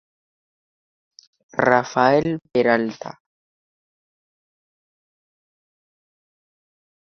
Rafael 1.65 2.41
Peralta 2.51 3.21